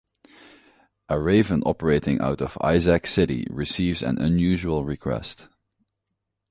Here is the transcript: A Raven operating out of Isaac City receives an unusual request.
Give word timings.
A 1.09 1.19
Raven 1.19 1.61
operating 1.63 2.21
out 2.21 2.41
of 2.41 2.57
Isaac 2.59 3.05
City 3.05 3.45
receives 3.51 4.01
an 4.01 4.17
unusual 4.17 4.83
request. 4.83 5.47